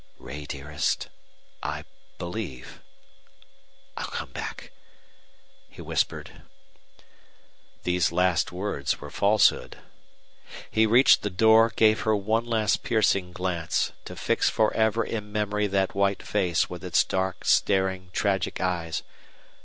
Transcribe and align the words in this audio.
"Ray, 0.17 0.45
dearest 0.45 1.09
I 1.61 1.85
believe 2.17 2.81
I'll 3.95 4.07
come 4.07 4.31
back!" 4.31 4.71
he 5.69 5.79
whispered. 5.83 6.41
These 7.83 8.11
last 8.11 8.51
words 8.51 8.99
were 8.99 9.11
falsehood. 9.11 9.77
He 10.71 10.87
reached 10.87 11.21
the 11.21 11.29
door, 11.29 11.71
gave 11.75 11.99
her 12.01 12.15
one 12.15 12.47
last 12.47 12.81
piercing 12.81 13.31
glance, 13.31 13.91
to 14.05 14.15
fix 14.15 14.49
for 14.49 14.73
ever 14.73 15.03
in 15.03 15.31
memory 15.31 15.67
that 15.67 15.93
white 15.93 16.23
face 16.23 16.67
with 16.67 16.83
its 16.83 17.03
dark, 17.03 17.45
staring, 17.45 18.09
tragic 18.11 18.59
eyes. 18.59 19.03